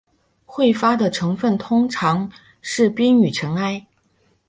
[0.47, 2.27] 彗发的成分通常
[2.59, 3.85] 是冰与尘埃。